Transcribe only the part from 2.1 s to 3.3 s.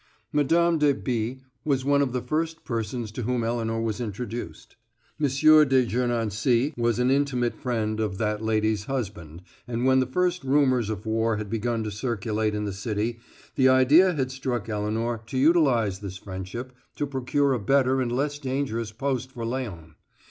the first persons to